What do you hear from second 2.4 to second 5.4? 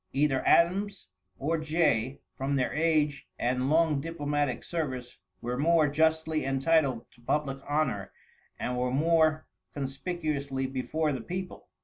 their age and long diplomatic service,